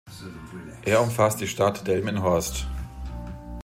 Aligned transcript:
Er 0.83 0.99
umfasst 1.03 1.41
die 1.41 1.47
Stadt 1.47 1.85
Delmenhorst. 1.87 2.65